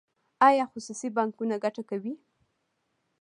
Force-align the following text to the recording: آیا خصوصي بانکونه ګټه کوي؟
آیا 0.47 0.65
خصوصي 0.71 1.09
بانکونه 1.17 1.55
ګټه 1.63 1.83
کوي؟ 1.89 2.13